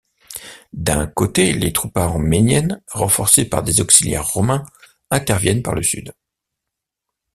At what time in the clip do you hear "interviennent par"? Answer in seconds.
5.11-5.75